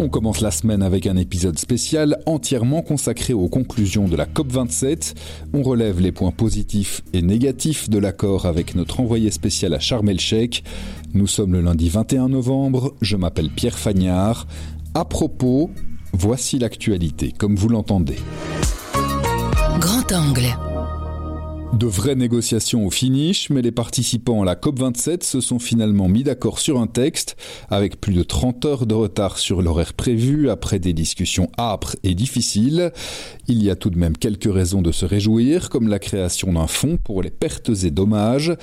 [0.00, 5.14] On commence la semaine avec un épisode spécial entièrement consacré aux conclusions de la COP27.
[5.52, 10.08] On relève les points positifs et négatifs de l'accord avec notre envoyé spécial à Sharm
[10.08, 10.64] el-Sheikh.
[11.14, 14.48] Nous sommes le lundi 21 novembre, je m'appelle Pierre Fagnard.
[14.94, 15.70] À propos,
[16.12, 18.18] voici l'actualité comme vous l'entendez.
[19.78, 20.56] Grand angle.
[21.72, 26.22] De vraies négociations au finish, mais les participants à la COP27 se sont finalement mis
[26.22, 27.36] d'accord sur un texte,
[27.68, 32.14] avec plus de 30 heures de retard sur l'horaire prévu après des discussions âpres et
[32.14, 32.92] difficiles.
[33.48, 36.68] Il y a tout de même quelques raisons de se réjouir, comme la création d'un
[36.68, 38.54] fonds pour les pertes et dommages.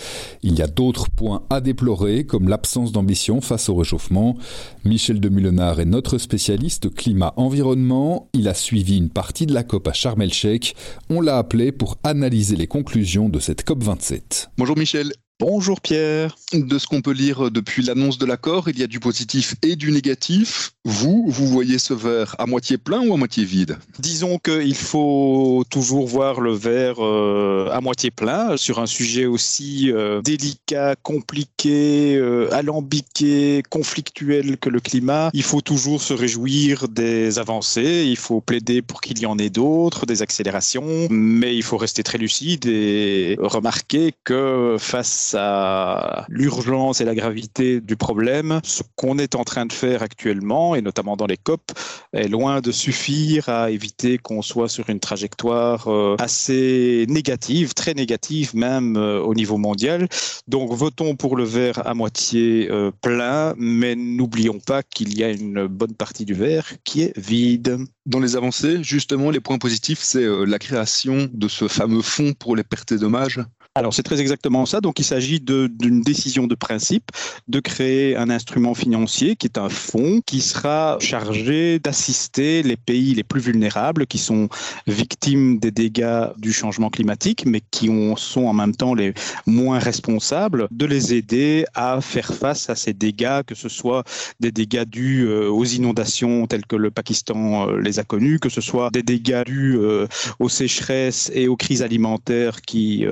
[0.41, 4.37] Il y a d'autres points à déplorer, comme l'absence d'ambition face au réchauffement.
[4.85, 8.29] Michel de Mulenard est notre spécialiste climat-environnement.
[8.33, 10.75] Il a suivi une partie de la COP à Sharm el-Sheikh.
[11.09, 12.90] On l'a appelé pour analyser les conclusions
[13.29, 14.49] de cette COP27.
[14.57, 15.13] Bonjour Michel.
[15.41, 16.35] Bonjour Pierre.
[16.53, 19.75] De ce qu'on peut lire depuis l'annonce de l'accord, il y a du positif et
[19.75, 20.73] du négatif.
[20.85, 23.79] Vous, vous voyez ce verre à moitié plein ou à moitié vide?
[23.97, 29.91] Disons qu'il faut toujours voir le verre euh, à moitié plein sur un sujet aussi
[29.91, 35.31] euh, délicat, compliqué, euh, alambiqué, conflictuel que le climat.
[35.33, 39.49] Il faut toujours se réjouir des avancées, il faut plaider pour qu'il y en ait
[39.49, 47.01] d'autres, des accélérations, mais il faut rester très lucide et remarquer que face à l'urgence
[47.01, 51.15] et la gravité du problème, ce qu'on est en train de faire actuellement, et notamment
[51.15, 51.71] dans les COP,
[52.13, 57.93] est loin de suffire à éviter qu'on soit sur une trajectoire euh, assez négative, très
[57.93, 60.07] négative même euh, au niveau mondial.
[60.47, 65.29] Donc votons pour le verre à moitié euh, plein, mais n'oublions pas qu'il y a
[65.29, 67.79] une bonne partie du verre qui est vide.
[68.05, 72.55] Dans les avancées, justement, les points positifs, c'est la création de ce fameux fonds pour
[72.55, 73.39] les pertes et dommages
[73.73, 74.81] alors c'est très exactement ça.
[74.81, 77.09] Donc il s'agit d'une décision de principe
[77.47, 83.13] de créer un instrument financier qui est un fonds qui sera chargé d'assister les pays
[83.13, 84.49] les plus vulnérables qui sont
[84.87, 89.13] victimes des dégâts du changement climatique mais qui ont, sont en même temps les
[89.45, 94.03] moins responsables, de les aider à faire face à ces dégâts, que ce soit
[94.41, 98.49] des dégâts dus euh, aux inondations telles que le Pakistan euh, les a connus, que
[98.49, 100.07] ce soit des dégâts dus euh,
[100.39, 103.05] aux sécheresses et aux crises alimentaires qui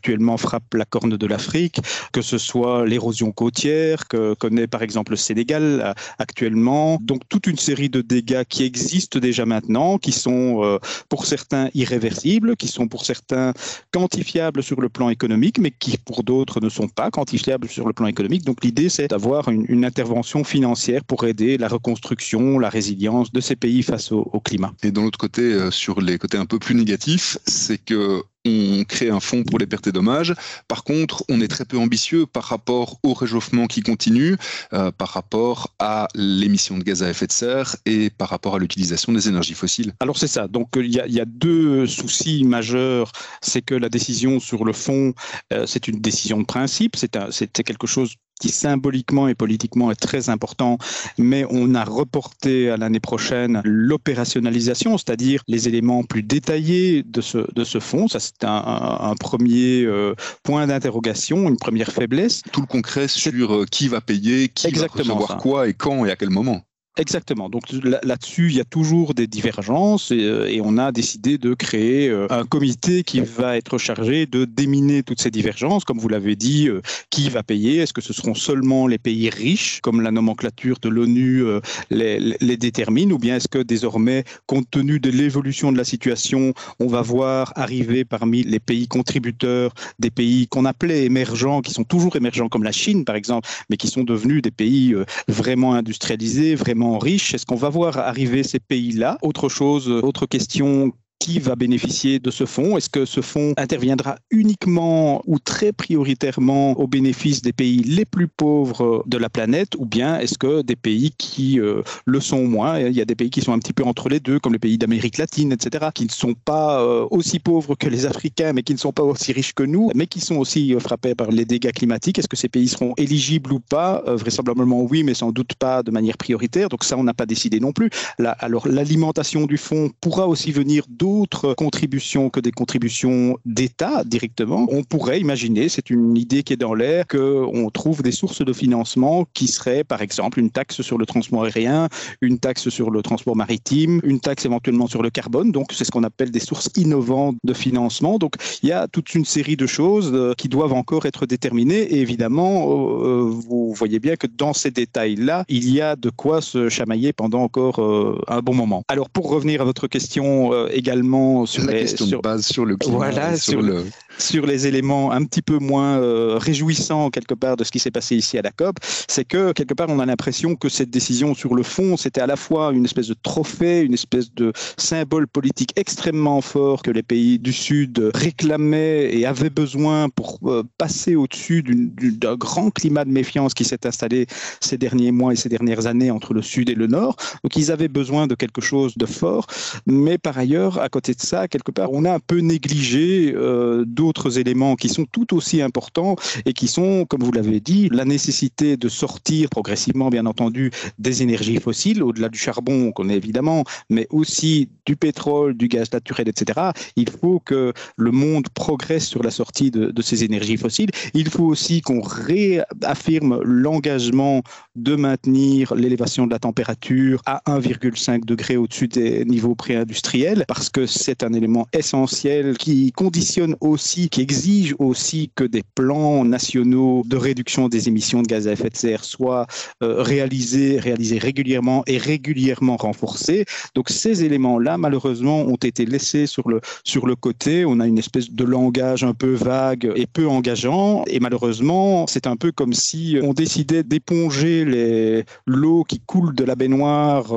[0.00, 1.78] actuellement frappe la corne de l'Afrique,
[2.10, 6.98] que ce soit l'érosion côtière que connaît par exemple le Sénégal euh, actuellement.
[7.02, 10.78] Donc toute une série de dégâts qui existent déjà maintenant, qui sont euh,
[11.10, 13.52] pour certains irréversibles, qui sont pour certains
[13.92, 17.92] quantifiables sur le plan économique, mais qui pour d'autres ne sont pas quantifiables sur le
[17.92, 18.46] plan économique.
[18.46, 23.56] Donc l'idée c'est d'avoir une, intervention financière pour aider la reconstruction, la résilience de ces
[23.56, 24.72] pays face au, climat.
[24.82, 28.84] Et de l'autre côté, euh, sur les côtés un peu plus négatifs, c'est que on
[28.84, 30.34] crée un fonds pour les pertes et dommages.
[30.68, 34.36] Par contre, on est très peu ambitieux par rapport au réchauffement qui continue,
[34.72, 38.58] euh, par rapport à l'émission de gaz à effet de serre et par rapport à
[38.58, 39.92] l'utilisation des énergies fossiles.
[40.00, 40.48] Alors c'est ça.
[40.48, 43.12] Donc il y, a, deux soucis majeurs.
[43.42, 45.14] C'est que la décision sur le fonds,
[45.52, 46.96] euh, c'est une décision de principe.
[46.96, 50.78] C'est quelque chose qui symboliquement et politiquement est très important,
[51.18, 57.38] mais on a reporté à l'année prochaine l'opérationnalisation, c'est-à-dire les éléments plus détaillés de ce,
[57.54, 58.08] de ce fonds.
[58.08, 62.42] Ça, c'est un, premier euh, point d'interrogation, une première faiblesse.
[62.52, 66.04] Tout le concret sur euh, qui va payer, qui Exactement va recevoir quoi et quand
[66.06, 66.62] et à quel moment.
[66.98, 67.48] Exactement.
[67.48, 67.62] Donc
[68.02, 72.26] là-dessus, il y a toujours des divergences euh, et, on a décidé de créer euh,
[72.30, 75.84] un comité qui va être chargé de déminer toutes ces divergences.
[75.84, 77.76] Comme vous l'avez dit, euh, qui va payer?
[77.76, 81.44] Est-ce que ce seront seulement les pays riches, comme la nomenclature de l'ONU
[81.90, 86.88] les, détermine, ou bien est-ce que désormais, compte tenu de l'évolution de la situation, on
[86.88, 92.16] va voir arriver parmi les pays contributeurs des pays qu'on appelait émergents, qui sont toujours
[92.16, 94.94] émergents, comme la Chine par exemple, mais qui sont devenus des pays
[95.28, 97.34] vraiment industrialisés, vraiment riche.
[97.34, 99.18] Est-ce qu'on va voir arriver ces pays-là?
[99.22, 102.76] Autre chose, autre question qui va bénéficier de ce fonds?
[102.76, 108.26] Est-ce que ce fonds interviendra uniquement ou très prioritairement au bénéfice des pays les plus
[108.26, 109.74] pauvres de la planète?
[109.78, 112.80] Ou bien est-ce que des pays qui euh, le sont moins?
[112.80, 114.58] Il y a des pays qui sont un petit peu entre les deux, comme les
[114.58, 118.62] pays d'Amérique latine, etc., qui ne sont pas euh, aussi pauvres que les Africains, mais
[118.62, 121.30] qui ne sont pas aussi riches que nous, mais qui sont aussi euh, frappés par
[121.30, 122.18] les dégâts climatiques.
[122.18, 124.02] Est-ce que ces pays seront éligibles ou pas?
[124.06, 126.70] Vraisemblablement oui, mais sans doute pas de manière prioritaire.
[126.70, 127.90] Donc ça, on n'a pas décidé non plus.
[128.18, 134.66] alors l'alimentation du fonds pourra aussi venir d'autres d'autres contributions que des contributions d'État directement,
[134.70, 138.52] on pourrait imaginer, c'est une idée qui est dans l'air, qu'on trouve des sources de
[138.52, 141.88] financement qui seraient par exemple une taxe sur le transport aérien,
[142.20, 145.50] une taxe sur le transport maritime, une taxe éventuellement sur le carbone.
[145.50, 148.18] Donc c'est ce qu'on appelle des sources innovantes de financement.
[148.18, 151.82] Donc il y a toute une série de choses euh, qui doivent encore être déterminées.
[151.94, 156.10] Et évidemment, euh, euh, vous voyez bien que dans ces détails-là, il y a de
[156.10, 157.80] quoi se chamailler pendant encore
[158.28, 158.82] un bon moment.
[158.88, 160.30] Alors pour revenir à votre question
[160.68, 160.99] également
[161.46, 163.84] sur la question de base sur le climat, voilà, sur, le...
[164.18, 165.98] sur les éléments un petit peu moins
[166.38, 168.76] réjouissants quelque part de ce qui s'est passé ici à la COP,
[169.08, 172.26] c'est que quelque part on a l'impression que cette décision sur le fond, c'était à
[172.26, 177.02] la fois une espèce de trophée, une espèce de symbole politique extrêmement fort que les
[177.02, 183.10] pays du Sud réclamaient et avaient besoin pour euh, passer au-dessus d'un grand climat de
[183.10, 184.26] méfiance qui s'est installé
[184.60, 187.16] ces derniers mois et ces dernières années entre le Sud et le Nord.
[187.42, 189.46] Donc ils avaient besoin de quelque chose de fort,
[189.86, 193.84] mais par ailleurs, à côté de ça, quelque part, on a un peu négligé euh,
[193.86, 198.04] d'autres éléments qui sont tout aussi importants et qui sont, comme vous l'avez dit, la
[198.04, 203.64] nécessité de sortir progressivement, bien entendu, des énergies fossiles, au-delà du charbon qu'on est évidemment,
[203.88, 206.70] mais aussi du pétrole, du gaz naturel, etc.
[206.96, 210.90] Il faut que le monde progresse sur la sortie de, ces énergies fossiles.
[211.14, 214.42] Il faut aussi qu'on réaffirme l'engagement
[214.76, 220.86] de maintenir l'élévation de la température à 1,5 degré au-dessus des niveaux pré-industriels, parce que
[220.86, 227.16] c'est un élément essentiel qui conditionne aussi, qui exige aussi que des plans nationaux de
[227.16, 229.46] réduction des émissions de gaz à effet de serre soient
[229.82, 233.44] euh, réalisés, réalisés régulièrement et régulièrement renforcés.
[233.74, 237.64] Donc ces éléments-là, malheureusement, ont été laissés sur le, sur le côté.
[237.64, 241.04] On a une espèce de langage un peu vague et peu engageant.
[241.06, 246.54] Et malheureusement, c'est un peu comme si on décidait d'éponger l'eau qui coule de la
[246.54, 247.32] baignoire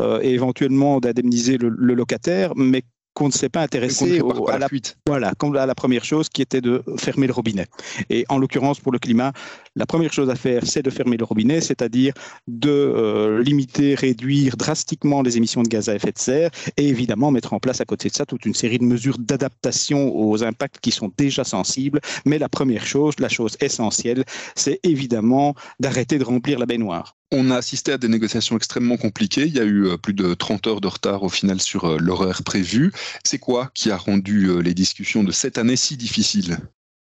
[0.00, 2.77] euh, et éventuellement d'indemniser le, le, locataire, mais
[3.18, 4.68] qu'on ne s'est pas intéressé à, la,
[5.04, 7.66] voilà, à la première chose qui était de fermer le robinet.
[8.10, 9.32] Et en l'occurrence, pour le climat,
[9.74, 12.14] la première chose à faire, c'est de fermer le robinet, c'est-à-dire
[12.46, 17.32] de euh, limiter, réduire drastiquement les émissions de gaz à effet de serre et évidemment
[17.32, 20.78] mettre en place à côté de ça toute une série de mesures d'adaptation aux impacts
[20.78, 22.00] qui sont déjà sensibles.
[22.24, 24.22] Mais la première chose, la chose essentielle,
[24.54, 27.17] c'est évidemment d'arrêter de remplir la baignoire.
[27.30, 29.46] On a assisté à des négociations extrêmement compliquées.
[29.46, 31.98] Il y a eu euh, plus de 30 heures de retard au final sur euh,
[31.98, 32.92] l'horaire prévu.
[33.24, 36.58] C'est quoi qui a rendu les discussions de cette année si difficiles?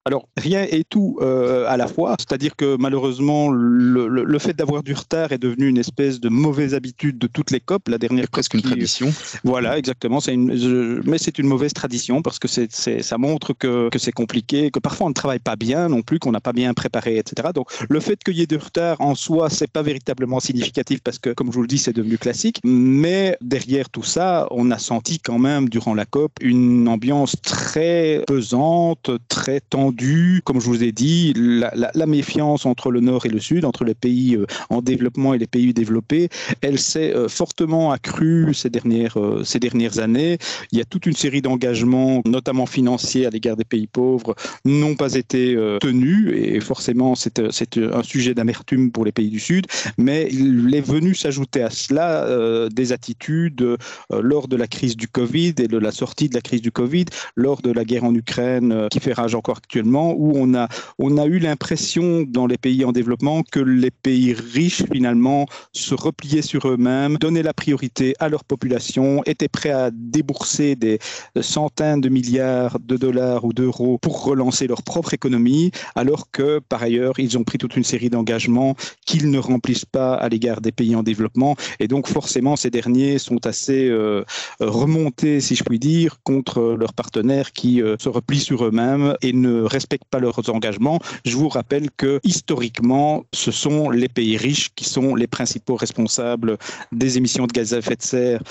[0.07, 4.93] Alors, rien et tout euh, à la fois, c'est-à-dire que malheureusement, le, fait d'avoir du
[4.93, 7.89] retard est devenu une espèce de mauvaise habitude de toutes les COP.
[7.89, 9.11] La dernière presque une tradition.
[9.43, 10.21] Voilà, exactement.
[10.21, 14.13] C'est une, mais c'est une mauvaise tradition parce que c'est, ça montre que, que c'est
[14.13, 17.17] compliqué, que parfois on ne travaille pas bien non plus, qu'on n'a pas bien préparé,
[17.17, 17.49] etc.
[17.53, 21.19] Donc, le fait qu'il y ait du retard en soi, c'est pas véritablement significatif parce
[21.19, 22.61] que, comme je vous le dis, c'est devenu classique.
[22.63, 28.23] Mais derrière tout ça, on a senti quand même durant la COP une ambiance très
[28.25, 29.96] pesante, très tendue
[30.43, 33.93] comme je vous ai dit, la, méfiance entre le Nord et le Sud, entre les
[33.93, 36.29] pays euh, en développement et les pays développés,
[36.61, 40.37] elle s'est euh, fortement accrue euh, ces dernières années.
[40.71, 44.35] Il y a toute une série d'engagements, notamment financiers à l'égard des pays pauvres,
[44.65, 46.31] n'ont pas été tenus.
[46.33, 49.67] Et forcément c'est un sujet d'amertume pour les pays du Sud,
[49.97, 53.77] mais il est venu s'ajouter à cela des attitudes
[54.11, 57.05] lors de la crise du Covid et de la sortie de la crise du Covid,
[57.35, 60.67] lors de la guerre en Ukraine qui fait rage encore actuellement où on a,
[60.99, 65.95] on a eu l'impression dans les pays en développement que les pays riches finalement se
[65.95, 70.99] repliaient sur eux-mêmes, donnaient la priorité à leur population, étaient prêts à débourser des
[71.41, 76.83] centaines de milliards de dollars ou d'euros pour relancer leur propre économie, alors que par
[76.83, 78.75] ailleurs ils ont pris toute une série d'engagements
[79.05, 81.55] qu'ils ne remplissent pas à l'égard des pays en développement.
[81.79, 84.23] Et donc forcément ces derniers sont assez euh,
[84.59, 89.33] remontés, si je puis dire, contre leurs partenaires qui euh, se replient sur eux-mêmes et
[89.33, 90.99] ne respectent pas leurs engagements.
[91.25, 96.57] Je vous rappelle que historiquement, ce sont les pays riches qui sont les principaux responsables
[96.91, 98.41] des émissions de gaz à effet de serre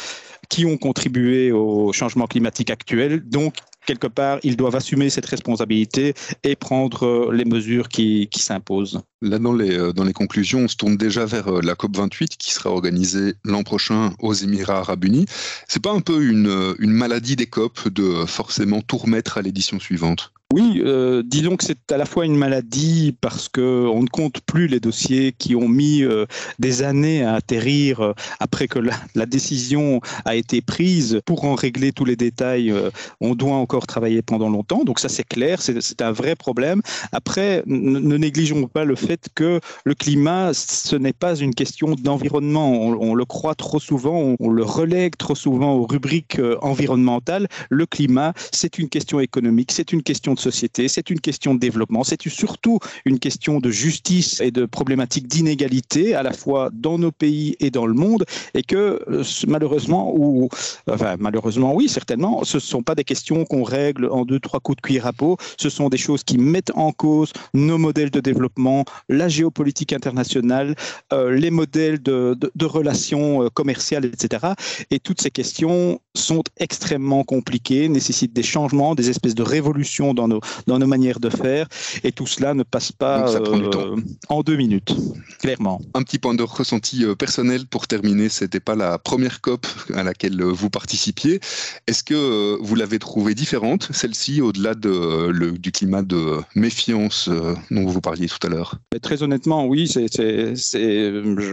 [0.49, 3.23] qui ont contribué au changement climatique actuel.
[3.29, 3.55] Donc,
[3.87, 9.01] quelque part, ils doivent assumer cette responsabilité et prendre les mesures qui, s'imposent.
[9.23, 12.37] Là, dans les, euh, dans les conclusions, on se tourne déjà vers euh, la COP28
[12.37, 15.27] qui sera organisée l'an prochain aux Émirats arabes unis.
[15.69, 19.43] C'est pas un peu une, euh, une maladie des COP de forcément tout remettre à
[19.43, 20.33] l'édition suivante?
[20.55, 24.41] Oui, euh, disons que c'est à la fois une maladie parce que on ne compte
[24.43, 26.25] plus les dossiers qui ont mis euh,
[26.61, 31.21] des années à atterrir euh, après que la, décision a été prise.
[31.26, 32.73] Pour en régler tous les détails,
[33.21, 34.85] on doit encore travailler pendant longtemps.
[34.85, 36.81] Donc ça, c'est clair, c'est un vrai problème.
[37.11, 42.71] Après, ne négligeons pas le fait que le climat, ce n'est pas une question d'environnement.
[42.71, 47.49] On, le croit trop souvent, on, le relègue trop souvent aux rubriques environnementales.
[47.69, 51.59] Le climat, c'est une question économique, c'est une question de société, c'est une question de
[51.59, 56.99] développement, c'est surtout une question de justice et de problématiques d'inégalité, à la fois dans
[56.99, 58.25] nos pays et dans le monde,
[58.55, 59.00] et que
[59.49, 60.49] malheureusement, ou
[60.88, 64.61] enfin malheureusement oui, certainement, ce ne sont pas des questions qu'on règle en deux, trois
[64.61, 68.11] coups de cuir à peau, ce sont des choses qui mettent en cause nos modèles
[68.11, 70.75] de développement, la géopolitique internationale,
[71.12, 74.52] euh, les modèles de, relations euh, commerciales, etc.
[74.90, 80.25] Et toutes ces questions sont extrêmement compliquées, nécessitent des changements, des espèces de révolutions dans
[80.28, 81.66] nos, dans nos manières de faire.
[82.04, 83.97] Et tout cela ne passe pas euh,
[84.28, 84.95] en deux minutes,
[85.38, 85.80] clairement.
[85.95, 88.28] Un petit point de ressenti personnel pour terminer.
[88.28, 91.40] C'était pas la première COP à laquelle vous participiez.
[91.87, 97.28] Est-ce que vous l'avez trouvée différente, celle-ci, au-delà de, du climat de méfiance
[97.71, 98.76] dont vous parliez tout à l'heure?
[99.02, 99.92] Très honnêtement, oui.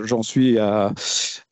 [0.05, 0.93] J'en suis à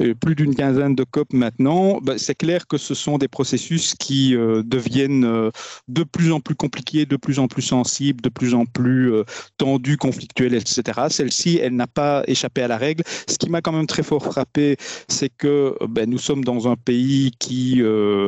[0.01, 1.99] euh, plus d'une quinzaine de COP maintenant.
[2.01, 5.51] Bah, c'est clair que ce sont des processus qui euh, deviennent euh,
[5.87, 9.13] de plus en plus compliqués, de plus en plus sensibles, de plus en plus
[9.57, 11.01] tendus, conflictuels, etc.
[11.09, 13.03] Celle-ci, elle n'a pas échappé à la règle.
[13.27, 14.77] Ce qui m'a quand même très fort frappé,
[15.07, 17.81] c'est que ben, nous sommes dans un pays qui,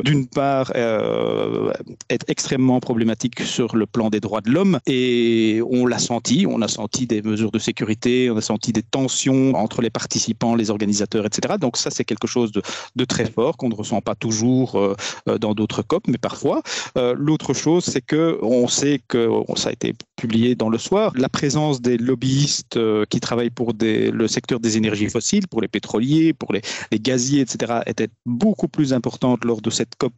[0.04, 6.00] d'une part, est extrêmement problématique sur le plan des droits de l'homme et on l'a
[6.00, 9.90] senti, on a senti des mesures de sécurité, on a senti des tensions entre les
[9.90, 11.56] participants, les organisateurs, etc.
[11.60, 14.96] Donc ça, c'est quelque chose de, très fort qu'on ne ressent pas toujours euh,
[15.28, 16.62] euh, dans d'autres COP, mais parfois.
[16.98, 18.40] Euh, l'autre chose, c'est que
[18.74, 22.80] sait que ça a été publié dans le soir, la présence des lobbyistes
[23.12, 26.62] qui travaillent pour le secteur des énergies fossiles, pour les pétroliers, pour les,
[27.10, 30.14] gaziers, etc., était beaucoup plus importante lors de cette COP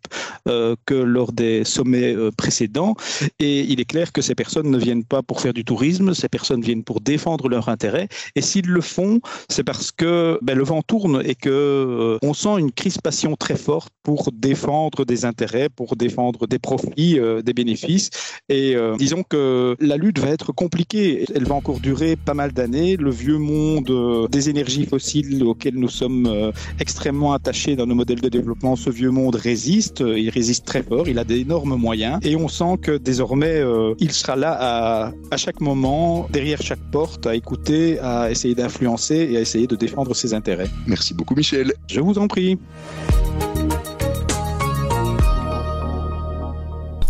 [0.89, 2.93] que lors des sommets précédents.
[3.39, 6.29] Et il est clair que ces personnes ne viennent pas pour faire du tourisme, ces
[6.29, 8.07] personnes viennent pour défendre leurs intérêts.
[8.35, 9.19] Et s'ils le font,
[9.49, 13.55] c'est parce que ben, le vent tourne et que euh, on sent une crispation très
[13.55, 18.09] forte pour défendre des intérêts, pour défendre des profits, euh, des bénéfices.
[18.49, 21.25] Et euh, disons que la lutte va être compliquée.
[21.33, 22.97] Elle va encore durer pas mal d'années.
[22.97, 28.27] Le vieux monde des énergies fossiles auxquelles nous sommes extrêmement attachés dans nos modèles de
[28.27, 30.03] développement, ce vieux monde résiste.
[30.05, 31.07] Il résiste très fort.
[31.07, 32.19] Il a d'énormes moyens.
[32.23, 33.63] Et on sent que désormais,
[33.99, 39.29] il sera là à, à chaque moment, derrière chaque porte, à écouter, à essayer d'influencer
[39.31, 40.69] et à essayer de défendre ses intérêts.
[40.87, 41.71] Merci beaucoup Michel.
[41.87, 42.57] Je vous en prie.